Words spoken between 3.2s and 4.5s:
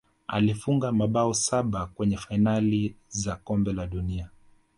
kombe la dunia